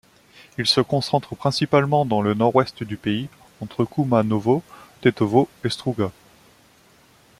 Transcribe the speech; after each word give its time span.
Ils 0.57 0.65
se 0.65 0.81
concentrent 0.81 1.35
principalement 1.35 2.07
dans 2.07 2.23
le 2.23 2.33
nord-ouest 2.33 2.83
du 2.83 2.97
pays, 2.97 3.29
entre 3.61 3.85
Koumanovo, 3.85 4.63
Tetovo 5.01 5.47
et 5.63 5.69
Struga. 5.69 6.11